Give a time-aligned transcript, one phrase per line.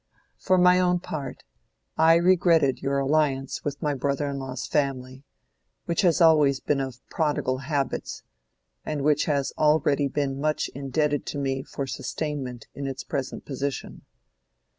[0.39, 1.43] For my own part,
[1.95, 5.23] I regretted your alliance with my brother in law's family,
[5.85, 8.23] which has always been of prodigal habits,
[8.83, 14.01] and which has already been much indebted to me for sustainment in its present position.